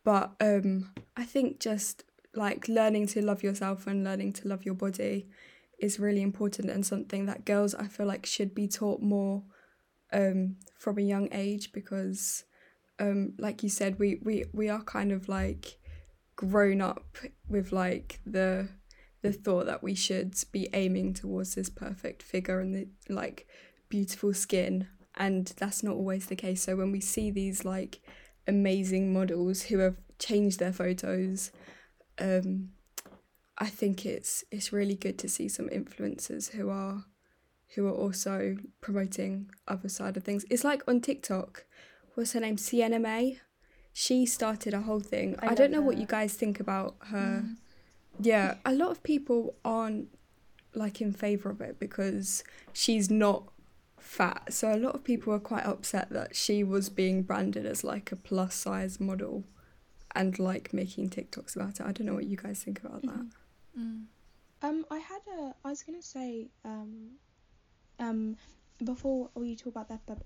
[0.05, 4.75] but um I think just like learning to love yourself and learning to love your
[4.75, 5.27] body
[5.81, 9.43] is really important and something that girls I feel like should be taught more
[10.13, 12.43] um from a young age because
[12.99, 15.77] um like you said we we we are kind of like
[16.35, 17.17] grown up
[17.49, 18.69] with like the
[19.21, 23.47] the thought that we should be aiming towards this perfect figure and the like
[23.89, 26.63] beautiful skin and that's not always the case.
[26.63, 27.99] So when we see these like
[28.47, 31.51] amazing models who have changed their photos
[32.19, 32.69] um
[33.61, 37.05] I think it's it's really good to see some influencers who are
[37.75, 40.43] who are also promoting other side of things.
[40.49, 41.65] It's like on TikTok,
[42.15, 42.57] what's her name?
[42.57, 43.39] Sienna Mae.
[43.93, 45.35] She started a whole thing.
[45.39, 47.43] I I, don't know what you guys think about her.
[47.43, 47.53] Mm-hmm.
[48.21, 50.07] Yeah, a lot of people aren't
[50.73, 52.43] like in favor of it because
[52.73, 53.43] she's not
[53.99, 54.53] fat.
[54.53, 58.11] So a lot of people are quite upset that she was being branded as like
[58.11, 59.43] a plus size model
[60.15, 61.85] and like making TikToks about it.
[61.85, 63.11] I don't know what you guys think about that.
[63.11, 63.37] Mm-hmm.
[63.77, 64.05] Mm.
[64.61, 65.55] Um, I had a.
[65.63, 66.49] I was gonna say.
[66.65, 67.11] Um,
[67.99, 68.35] um,
[68.83, 70.19] before we talk about that, but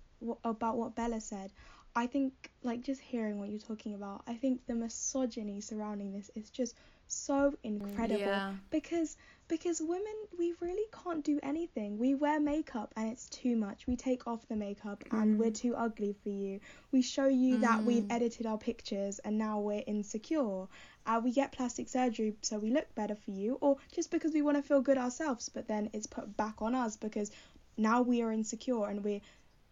[0.44, 1.52] about what Bella said,
[1.96, 6.32] I think like just hearing what you're talking about, I think the misogyny surrounding this
[6.36, 6.76] is just
[7.08, 8.54] so incredible Yeah.
[8.72, 11.98] because because women we really can't do anything.
[11.98, 13.86] We wear makeup and it's too much.
[13.88, 16.60] We take off the makeup and we're too ugly for you.
[16.92, 20.66] We show you that we've edited our pictures and now we're insecure.
[21.06, 24.42] Uh, we get plastic surgery so we look better for you, or just because we
[24.42, 27.32] want to feel good ourselves, but then it's put back on us because
[27.78, 29.22] now we are insecure and we're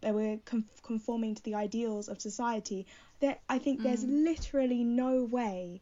[0.08, 2.86] uh, we're con- conforming to the ideals of society.
[3.22, 5.82] There, I think there's literally no way.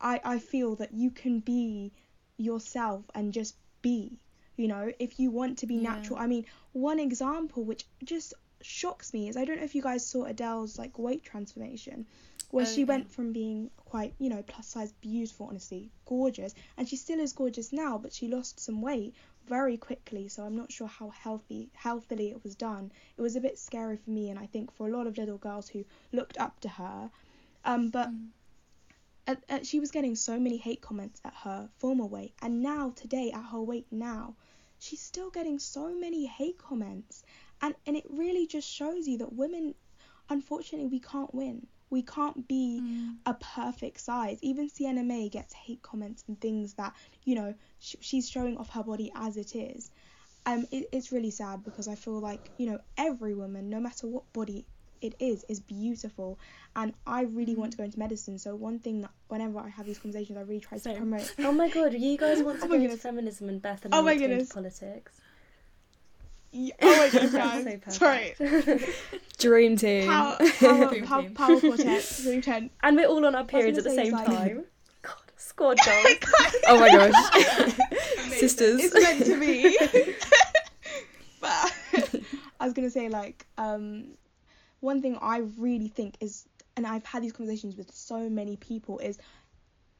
[0.00, 1.92] I I feel that you can be
[2.36, 4.18] yourself and just be.
[4.56, 5.92] You know, if you want to be Yeah.
[5.92, 6.18] natural.
[6.18, 10.06] I mean, one example which just shocks me is I don't know if you guys
[10.06, 12.06] saw Adele's like weight transformation,
[12.50, 12.84] where Oh, she yeah.
[12.84, 17.32] went from being quite you know plus size, beautiful, honestly, gorgeous, and she still is
[17.32, 19.14] gorgeous now, but she lost some weight
[19.46, 20.28] very quickly.
[20.28, 22.92] So I'm not sure how healthy healthily it was done.
[23.16, 25.38] It was a bit scary for me, and I think for a lot of little
[25.38, 27.10] girls who looked up to her.
[27.64, 28.12] Um, but
[29.26, 32.90] uh, uh, she was getting so many hate comments at her former weight, and now
[32.96, 34.36] today at her weight now,
[34.78, 37.22] she's still getting so many hate comments,
[37.60, 39.74] and and it really just shows you that women,
[40.28, 41.66] unfortunately, we can't win.
[41.90, 43.18] We can't be Mm.
[43.26, 44.38] a perfect size.
[44.42, 48.70] Even Sienna Mae gets hate comments and things that you know sh- she's showing off
[48.70, 49.90] her body as it is.
[50.46, 54.06] Um, it, it's really sad because I feel like you know every woman, no matter
[54.08, 54.66] what body
[55.02, 56.38] it is, is beautiful,
[56.74, 58.38] and I really want to go into medicine.
[58.38, 61.34] So one thing that whenever I have these conversations, I really try to promote.
[61.40, 63.98] Oh my god, you guys want to Oh go into feminism and Beth and Oh
[64.02, 64.52] my want to go into goodness.
[64.52, 65.12] politics.
[66.54, 67.80] Yeah, oh my goodness, That's guys!
[67.86, 68.34] so Sorry.
[68.38, 68.90] perfect.
[69.38, 70.06] Dream team.
[70.08, 71.34] Power, power, Dream power, team.
[71.34, 72.70] power quartet, dream ten.
[72.82, 74.64] and we're all on our periods at the same like- time.
[75.02, 76.06] God, squad goals.
[76.68, 78.38] oh my gosh.
[78.38, 78.80] Sisters.
[78.84, 79.76] It's meant to be.
[81.40, 81.72] but
[82.60, 84.08] I was gonna say like um,
[84.82, 86.44] one thing I really think is,
[86.76, 89.16] and I've had these conversations with so many people is,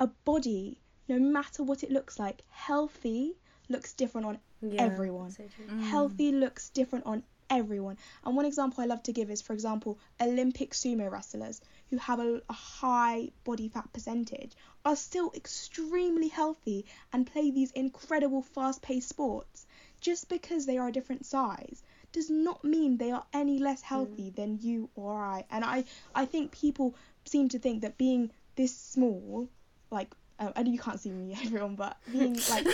[0.01, 3.33] a body, no matter what it looks like, healthy
[3.69, 5.31] looks different on Yeah, Everyone.
[5.31, 5.45] so.
[5.71, 5.81] Mm.
[5.83, 7.97] healthy looks different on everyone.
[8.25, 12.19] And one example I love to give is, for example, Olympic sumo wrestlers who have
[12.19, 14.53] a, a high body fat percentage
[14.85, 19.67] are still extremely healthy and play these incredible fast paced sports.
[20.01, 24.31] Just because they are a different size does not mean they are any less healthy
[24.31, 25.45] than you or I.
[25.51, 26.95] And I, I think people
[27.25, 29.49] seem to think that being this small,
[29.91, 32.67] like, uh, I know you can't see me, everyone, but being like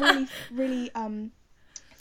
[0.00, 1.30] really, really um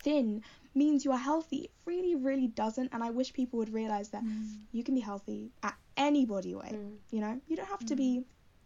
[0.03, 1.63] thin means you are healthy.
[1.65, 2.89] It really, really doesn't.
[2.93, 4.23] And I wish people would realize that
[4.71, 6.73] you can be healthy at any body weight.
[6.73, 6.95] Mm.
[7.11, 8.23] You know, you don't have to be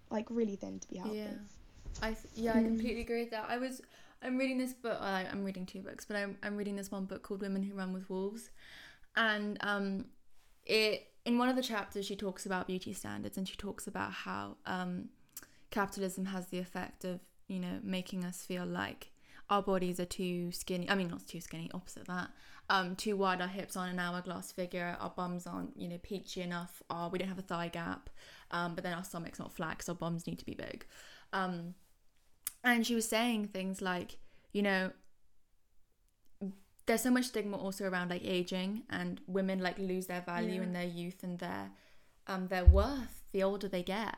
[0.09, 1.17] like really thin to be healthy.
[1.17, 1.27] Yeah,
[2.01, 3.45] I th- yeah I completely agree with that.
[3.49, 3.81] I was
[4.25, 4.97] I'm reading this book.
[4.99, 7.75] I, I'm reading two books, but I'm I'm reading this one book called Women Who
[7.75, 8.49] Run with Wolves,
[9.15, 10.05] and um,
[10.65, 14.11] it in one of the chapters she talks about beauty standards and she talks about
[14.11, 15.09] how um,
[15.71, 19.11] capitalism has the effect of you know making us feel like
[19.49, 20.89] our bodies are too skinny.
[20.89, 21.69] I mean, not too skinny.
[21.71, 22.29] Opposite that.
[22.67, 23.41] Um, too wide.
[23.41, 24.97] Our hips aren't an hourglass figure.
[24.99, 26.81] Our bums aren't you know peachy enough.
[26.89, 28.09] Our, we don't have a thigh gap.
[28.49, 30.85] Um, but then our stomach's not flat because our bums need to be big.
[31.31, 31.75] Um,
[32.65, 34.17] and she was saying things like,
[34.51, 34.91] you know,
[36.85, 40.63] there's so much stigma also around like aging and women like lose their value Yeah.
[40.63, 41.71] in their youth and their
[42.27, 44.17] um their worth the older they get.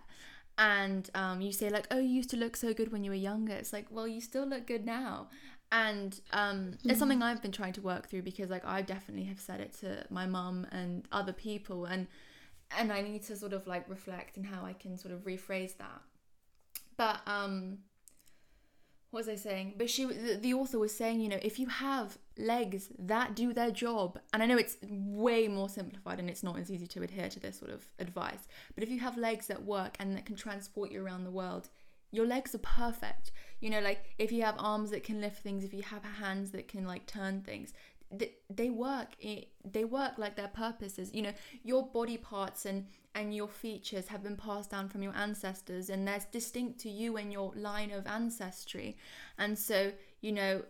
[0.57, 3.15] And um you say like oh you used to look so good when you were
[3.31, 3.53] younger.
[3.53, 5.29] It's like well you still look good now.
[5.71, 9.39] And um it's something i've been trying to work through because like i definitely have
[9.39, 12.07] said it to my mum and other people and
[12.77, 15.77] and i need to sort of like reflect in how i can sort of rephrase
[15.77, 16.01] that.
[16.97, 17.79] But um
[19.17, 19.73] what was I saying?
[19.77, 23.51] But she, the, the author was saying, you know, if you have legs that do
[23.51, 27.01] their job, and I know it's way more simplified and it's not as easy to
[27.01, 30.27] adhere to this sort of advice, but if you have legs that work and that
[30.27, 31.69] can transport you around the world,
[32.11, 33.31] your legs are perfect.
[33.59, 36.51] You know, like if you have arms that can lift things, if you have hands
[36.51, 37.73] that can like turn things,
[38.11, 39.09] they, work.
[39.19, 41.11] It, they work like their purposes.
[41.13, 45.15] You know, your body parts and and your features have been passed down from your
[45.15, 48.95] ancestors and they're distinct to you and your line of ancestry
[49.39, 49.91] and so
[50.21, 50.61] you know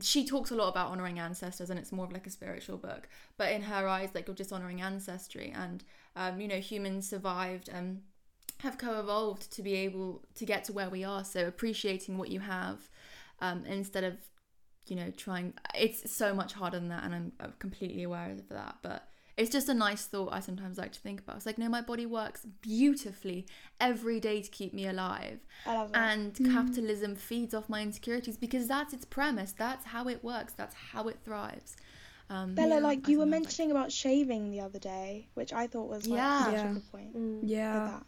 [0.00, 3.08] she talks a lot about honoring ancestors and it's more of like a spiritual book
[3.36, 5.82] but in her eyes like you're just honoring ancestry and
[6.14, 8.00] um, you know humans survived and
[8.58, 12.40] have co-evolved to be able to get to where we are so appreciating what you
[12.40, 12.88] have
[13.40, 14.16] um, instead of
[14.90, 18.48] you know trying it's so much harder than that and i'm, I'm completely aware of
[18.48, 21.36] that but it's just a nice thought I sometimes like to think about.
[21.36, 23.46] It's like, no, my body works beautifully
[23.80, 25.38] every day to keep me alive.
[25.64, 26.18] I love that.
[26.18, 29.52] And capitalism feeds off my insecurities because that's its premise.
[29.56, 30.54] That's how it works.
[30.54, 31.76] That's how it thrives.
[32.28, 35.28] Um, Bella, yeah, like I you were sometimes like- mentioning about shaving the other day,
[35.34, 36.44] which I thought was like Yeah.
[36.44, 36.70] such Yeah.
[36.70, 37.16] a good point.
[37.16, 37.40] Mm.
[37.42, 38.00] with Yeah.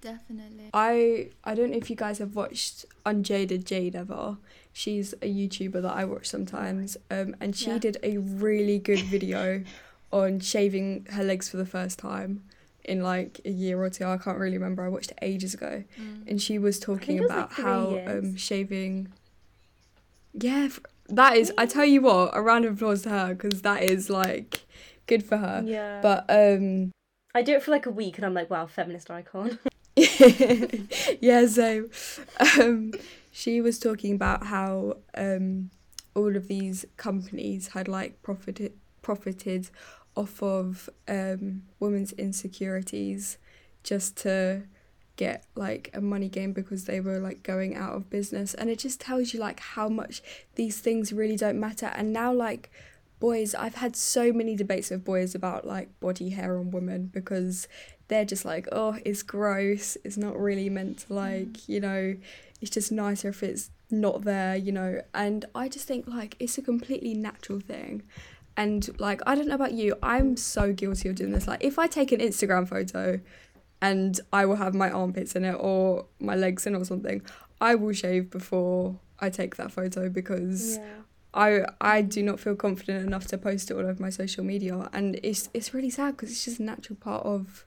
[0.00, 0.70] Definitely.
[0.72, 4.36] I I don't know if you guys have watched Unjaded Jade ever.
[4.72, 6.96] She's a YouTuber that I watch sometimes.
[7.10, 7.78] Um, and she Yeah.
[7.78, 9.64] did a really good video
[10.12, 12.44] on shaving her legs for the first time
[12.84, 14.04] in like a year or two.
[14.04, 14.84] I can't really remember.
[14.84, 16.28] I watched it ages ago, Mm.
[16.28, 19.08] and she was talking was, about like, how um shaving.
[20.34, 20.68] Yeah,
[21.08, 21.52] that is.
[21.58, 24.60] I tell you what, a round of applause to her because that is like
[25.06, 25.62] good for her.
[25.64, 26.00] Yeah.
[26.02, 26.92] But um.
[27.34, 29.58] I do it for like a week and I'm like, wow, feminist icon.
[31.20, 31.88] yeah, so
[32.58, 32.92] um,
[33.30, 35.70] she was talking about how um,
[36.14, 39.70] all of these companies had like profited profited
[40.16, 43.38] off of um, women's insecurities
[43.82, 44.62] just to
[45.16, 48.54] get like a money game because they were like going out of business.
[48.54, 50.22] And it just tells you like how much
[50.56, 51.86] these things really don't matter.
[51.94, 52.70] And now like
[53.18, 57.66] boys i've had so many debates with boys about like body hair on women because
[58.08, 59.96] they're just like oh it's gross.
[60.04, 61.16] It's not really meant to mm.
[61.16, 62.16] like you know
[62.60, 65.00] it's just nicer if it's not there you know?
[65.14, 68.02] And i just think like it's a completely natural thing.
[68.56, 71.46] And like i don't know about you i'm so guilty of doing this.
[71.46, 73.20] Like if i take an instagram photo
[73.82, 77.22] and I will have my armpits in it or my legs in it or something,
[77.60, 80.84] I will shave before I take that photo because yeah.
[81.34, 84.88] I I do not feel confident enough to post it all over my social media,
[84.92, 87.64] and it's it's really sad because it's just a natural part of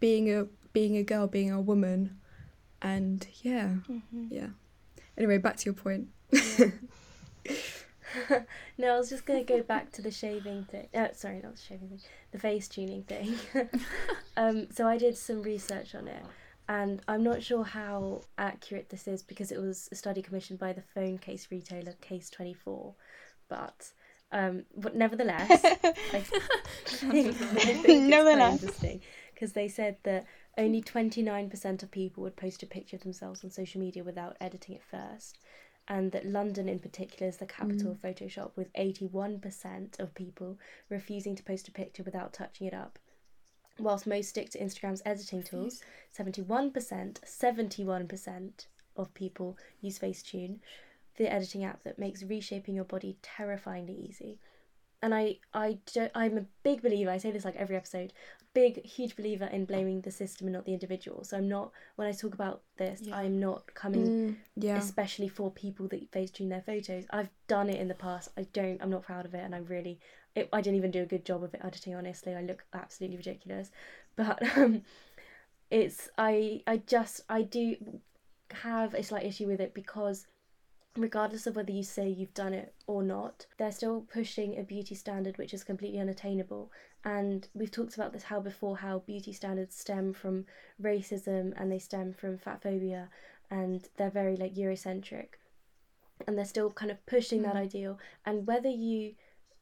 [0.00, 2.18] being a being a girl, being a woman,
[2.82, 4.28] and yeah, Mhm.
[4.30, 4.48] yeah.
[5.16, 6.08] Anyway, back to your point.
[8.78, 10.88] no, I was just gonna go back to the shaving thing.
[10.94, 12.00] Uh, sorry, not the shaving thing.
[12.32, 13.34] The face tuning thing.
[14.36, 16.22] um, so I did some research on it,
[16.68, 20.72] and I'm not sure how accurate this is because it was a study commissioned by
[20.72, 22.94] the phone case retailer Case Twenty Four,
[23.48, 23.92] but
[24.32, 26.26] um, but nevertheless, I think,
[26.92, 28.62] I think it's Nevertheless.
[28.62, 29.00] interesting
[29.40, 30.26] because they said that
[30.58, 34.74] only 29% of people would post a picture of themselves on social media without editing
[34.74, 35.38] it first
[35.88, 38.14] and that London in particular is the capital of mm.
[38.14, 40.56] Photoshop, with 81% of people
[40.88, 42.98] refusing to post a picture without touching it up.
[43.76, 45.82] Whilst most stick to Instagram's editing tools,
[46.16, 50.60] 71%, 71% of people use Facetune,
[51.16, 54.38] the editing app that makes reshaping your body terrifyingly easy.
[55.02, 58.12] And I, I don't, I'm a big believer, I say this like every episode,
[58.52, 61.22] big, huge believer in blaming the system and not the individual.
[61.24, 63.16] So I'm not, when I talk about this, Yeah.
[63.16, 64.76] I'm not coming yeah.
[64.76, 67.04] especially for people that face tune their photos.
[67.10, 68.30] I've done it in the past.
[68.36, 68.82] I don't.
[68.82, 70.00] I'm not proud of it, and I really.
[70.34, 71.94] It, I didn't even do a good job of it editing.
[71.94, 73.70] Honestly, I look absolutely ridiculous.
[74.16, 74.82] But um,
[75.70, 76.62] it's I.
[76.66, 77.76] I just I do
[78.52, 80.26] have a slight issue with it because
[80.96, 84.94] regardless of whether you say you've done it or not, they're still pushing a beauty
[84.94, 86.70] standard which is completely unattainable.
[87.04, 90.46] And we've talked about this how before how beauty standards stem from
[90.82, 93.08] racism and they stem from fat phobia
[93.50, 95.28] and they're very like Eurocentric.
[96.26, 97.60] And they're still kind of pushing that Mm.
[97.60, 97.98] ideal.
[98.26, 99.14] And whether you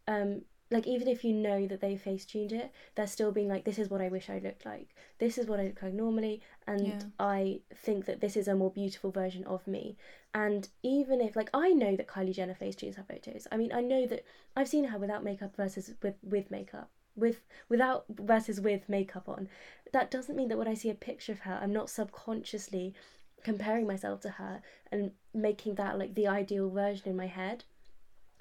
[0.07, 3.64] um like even if you know that they face tuned it, they're still being like,
[3.64, 4.95] This is what I wish I looked like.
[5.19, 7.03] This is what I look like normally and Yeah.
[7.19, 9.97] I think that this is a more beautiful version of me
[10.38, 13.48] And even if, like, I know that Kylie Jenner face tunes her photos.
[13.51, 14.24] I mean, I know that
[14.55, 19.48] I've seen her without makeup versus with with makeup, with without versus with makeup on.
[19.92, 22.94] That doesn't mean that when I see a picture of her, I'm not subconsciously
[23.42, 27.64] comparing myself to her and making that like the ideal version in my head.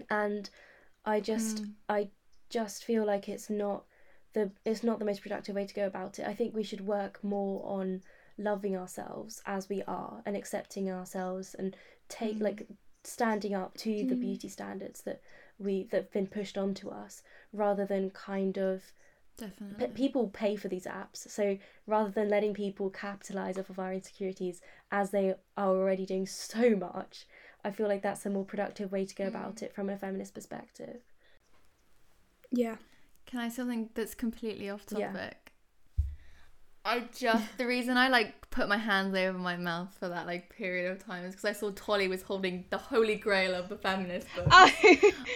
[0.10, 0.50] And
[1.06, 1.74] I just, Mm.
[1.90, 2.10] I
[2.50, 3.86] just feel like it's not
[4.34, 6.28] the it's not the most productive way to go about it.
[6.28, 8.04] I think we should work more on
[8.38, 11.76] loving ourselves as we are and accepting ourselves and
[12.10, 12.42] take Mm.
[12.44, 12.68] like
[13.04, 14.22] standing up to the Mm.
[14.22, 15.22] beauty standards that
[15.60, 17.24] we that've been pushed onto us
[17.54, 18.92] rather than kind of
[19.38, 19.88] Definitely.
[19.88, 23.94] p- people pay for these apps so rather than letting people capitalize off of our
[23.94, 27.26] insecurities as they are already doing so much
[27.64, 30.34] i feel like that's a more productive way to go about it from a feminist
[30.34, 31.02] perspective
[32.52, 32.78] Yeah.
[33.26, 35.12] Can I say something that's completely off Yeah.
[36.88, 37.04] Topic?
[37.04, 40.50] I just the reason I like put my hands over my mouth for that like
[40.50, 43.76] period of time is because I saw Tolly was holding the holy grail of the
[43.78, 44.48] feminist book.
[44.50, 44.72] Oh.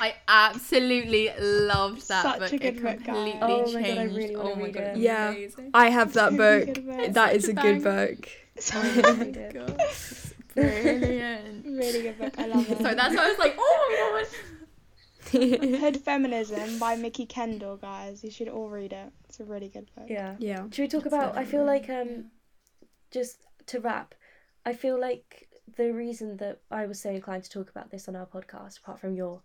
[0.01, 2.53] I absolutely loved that Such book.
[2.53, 3.05] a good it book, guys.
[3.05, 4.15] completely Oh my God, I changed.
[4.17, 4.87] really oh my read god, it.
[4.87, 5.29] it Yeah.
[5.29, 5.69] amazing.
[5.73, 6.65] I have that book.
[6.73, 7.13] good book.
[7.13, 8.27] That is a good book.
[8.73, 9.53] Oh my God.
[9.53, 11.65] God, it's brilliant.
[11.65, 12.33] really good book.
[12.37, 12.77] I love it.
[12.77, 14.29] so that's why I was like, oh my god.
[15.79, 18.23] Hood Feminism by Mikki Kendall, guys.
[18.23, 19.11] You should all read it.
[19.27, 20.05] It's a really good book.
[20.09, 20.63] yeah yeah.
[20.71, 22.31] should we talk That's about i feel like definitely- um
[23.11, 24.13] just to wrap
[24.65, 28.15] i feel like the reason that i was so inclined to talk about this on
[28.15, 29.41] our podcast apart from your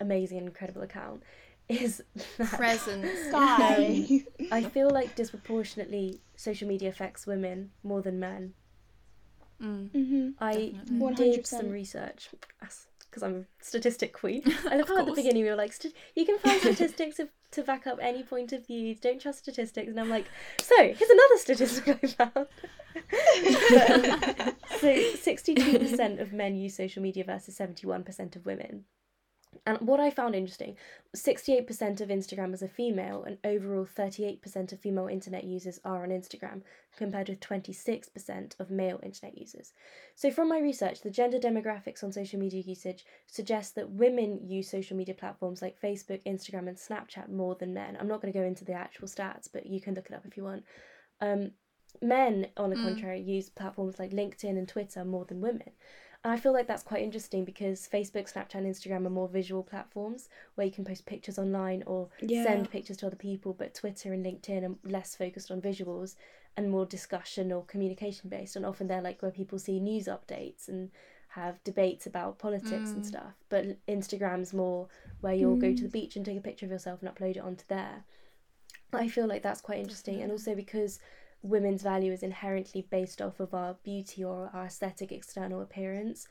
[0.00, 1.22] amazing and incredible account
[1.68, 2.02] is
[2.38, 3.10] that presence.
[3.30, 4.10] Guys.
[4.50, 8.54] I feel like disproportionately social media affects women more than men.
[9.62, 9.90] Mm.
[9.92, 11.30] hmm I Definitely.
[11.32, 11.72] did some 100%.
[11.72, 12.28] research
[13.10, 14.42] because I'm a statistic queen.
[14.70, 15.72] I love how at the beginning we were like,
[16.14, 18.94] you can find statistics of, to back up any point of view.
[18.94, 19.88] Don't trust statistics.
[19.88, 20.26] And I'm like,
[20.60, 22.46] so here's another statistic I found.
[22.94, 28.84] But, um, so 62% of men use social media versus 71% of women.
[29.68, 30.78] And what I found interesting,
[31.14, 36.62] 68% of Instagrammers are female, and overall 38% of female internet users are on Instagram,
[36.96, 39.74] compared with 26% of male internet users.
[40.14, 44.70] So, from my research, the gender demographics on social media usage suggests that women use
[44.70, 47.98] social media platforms like Facebook, Instagram, and Snapchat more than men.
[48.00, 50.24] I'm not going to go into the actual stats, but you can look it up
[50.24, 50.64] if you want.
[51.20, 51.50] Um,
[52.00, 52.84] men, on the Mm.
[52.84, 55.72] contrary, use platforms like LinkedIn and Twitter more than women.
[56.24, 59.62] And I feel like that's quite interesting because Facebook, Snapchat, and Instagram are more visual
[59.62, 62.42] platforms where you can post pictures online or Yeah.
[62.42, 66.16] send pictures to other people, but Twitter and LinkedIn are less focused on visuals
[66.56, 68.56] and more discussion or communication based.
[68.56, 70.90] And often they're like where people see news updates and
[71.28, 73.06] have debates about politics and Mm.
[73.06, 73.34] stuff.
[73.48, 74.88] But Instagram's more
[75.20, 77.38] where you'll go to the beach and take a picture of yourself and upload it
[77.42, 78.04] onto there.
[78.92, 80.98] I feel like that's quite interesting, and also because
[81.42, 86.26] women's value is inherently based off of our beauty or our aesthetic external appearance,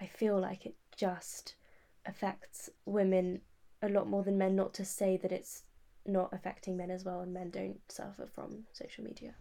[0.00, 1.54] I feel like it just
[2.06, 3.40] affects women
[3.82, 4.56] a lot more than men.
[4.56, 5.62] Not to say that it's
[6.06, 9.34] not affecting men as well, and men don't suffer from social media.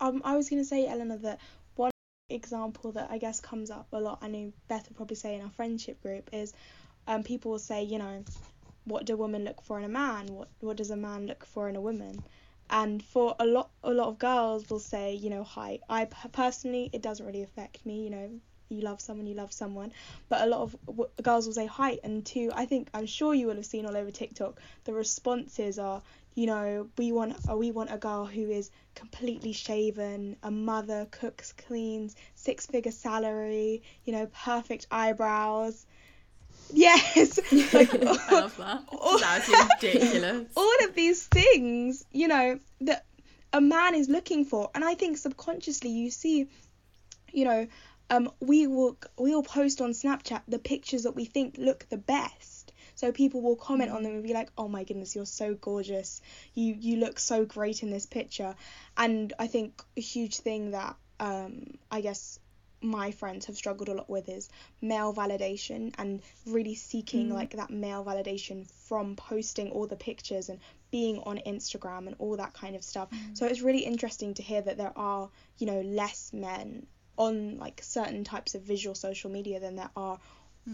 [0.00, 1.40] Um, I was going to say, Eleanor, that
[1.76, 1.90] one
[2.28, 5.42] example that I guess comes up a lot, I know Beth would probably say in
[5.42, 6.52] our friendship group, is
[7.06, 8.24] um, people will say, you know,
[8.84, 10.26] what do women look for in a man?
[10.26, 12.22] What what does a man look for in a woman?
[12.70, 15.80] And for a lot a lot of girls will say, you know, height.
[15.88, 18.04] i personally, it doesn't really affect me.
[18.04, 18.30] You know,
[18.68, 19.92] you love someone, you love someone.
[20.28, 22.00] But a lot of w- girls will say height.
[22.04, 24.60] And two, I think I'm sure you will have seen all over TikTok.
[24.84, 26.00] The responses are,
[26.34, 31.08] you know, we want uh, we want a girl who is completely shaven, a mother,
[31.10, 35.86] cooks, cleans, six figure salary, you know, perfect eyebrows.
[36.72, 37.40] Yes,
[37.74, 37.92] like
[38.30, 38.82] I love that.
[38.92, 39.18] Oh.
[39.18, 39.48] That's
[39.82, 40.52] ridiculous.
[40.56, 40.69] all
[41.00, 43.06] these things, you know, that
[43.54, 44.70] a man is looking for.
[44.74, 46.48] And I think subconsciously you see,
[47.32, 47.66] you know,
[48.10, 51.96] um, we will we will post on Snapchat the pictures that we think look the
[51.96, 52.72] best.
[52.96, 56.20] So people will comment on them and be like, "Oh my goodness, you're so gorgeous.
[56.54, 58.54] You you look so great in this picture."
[58.96, 62.38] And I think a huge thing that um, I guess
[62.82, 64.48] my friends have struggled a lot with is
[64.80, 67.34] male validation and really seeking Mm.
[67.34, 70.58] like that male validation from posting all the pictures and
[70.90, 73.08] being on Instagram and all that kind of stuff.
[73.34, 75.28] So it's really interesting to hear that there are,
[75.58, 80.18] you know, less men on like certain types of visual social media than there are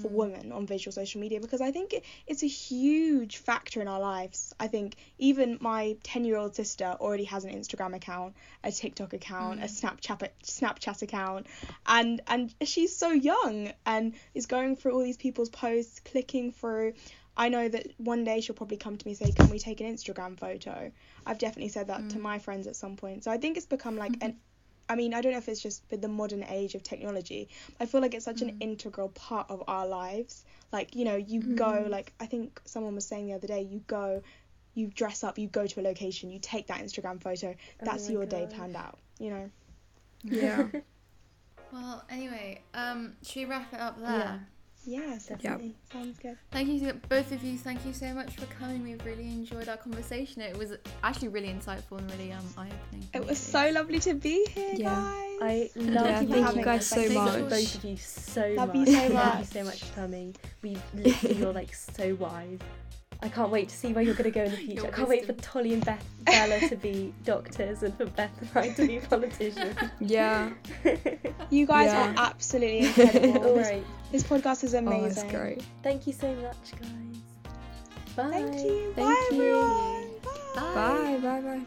[0.03, 3.89] for women on visual social media because I think it, it's a huge factor in
[3.89, 4.55] our lives.
[4.59, 8.35] I think even my 10 year old sister already has an Instagram account,
[8.65, 10.01] a TikTok account, a mm.
[10.01, 11.47] Snapchat Snapchat account,
[11.87, 16.95] and and she's so young and is going through all these people's posts, clicking through.
[17.39, 19.81] I know that one day she'll probably come to me and say, "Can we take
[19.81, 20.91] an Instagram photo?"
[21.27, 22.23] I've definitely said that to mm.
[22.23, 23.25] my friends at some point.
[23.25, 24.31] So I think it's become like mm-hmm.
[24.31, 24.41] an
[24.89, 27.49] I mean, I don't know if it's just with the modern age of technology.
[27.81, 28.57] I feel like it's such an Mm.
[28.61, 30.45] integral part of our lives.
[30.73, 33.81] Like, you know, you go, like, I think someone was saying the other day, you
[33.87, 34.23] go,
[34.75, 38.13] you dress up, you go to a location, you take that Instagram photo, that's my
[38.13, 39.51] your day planned out, you know?
[40.23, 40.69] Yeah.
[41.73, 44.07] Well, anyway, um, should we wrap it up there?
[44.09, 44.39] Yeah.
[44.87, 45.75] Yeah, definitely.
[45.93, 46.39] Sounds good.
[46.53, 47.59] Thank you, to both of you.
[47.59, 48.83] Thank you so much for coming.
[48.85, 50.41] We've really enjoyed our conversation.
[50.43, 50.73] It was
[51.03, 53.09] actually really insightful and really um eye-opening.
[53.13, 54.95] It was so lovely to be here, Yeah.
[54.95, 55.23] guys.
[55.43, 56.29] I love Yeah, you.
[56.29, 56.87] thank you guys us.
[56.89, 57.51] so Thank you Thank much.
[57.51, 58.77] both of you so Love much.
[58.77, 59.25] you so much.
[59.25, 60.37] Thank you so much for coming.
[60.63, 62.59] We literally, you're like so wise.
[63.23, 64.87] I can't wait to see where you're going to go in the future.
[64.87, 65.33] I can't wait for.
[65.35, 69.77] Tolly and Beth, Bella to be doctors and for Beth and Ryan to be politicians.
[70.01, 70.51] Yeah.
[71.51, 72.11] You guys Yeah.
[72.11, 73.47] are absolutely incredible.
[73.47, 75.25] All this, this podcast is Oh, amazing.
[75.25, 75.63] it's great.
[75.83, 77.53] Thank you so much, guys.
[78.15, 78.31] Bye.
[78.31, 78.93] Thank you.
[78.95, 79.43] Thank Bye, you.
[79.43, 80.09] everyone.
[80.55, 80.75] Bye.
[80.75, 81.19] Bye.
[81.23, 81.41] Bye.
[81.41, 81.67] Bye.